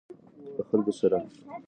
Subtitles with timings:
[0.55, 1.17] له خلکو سره.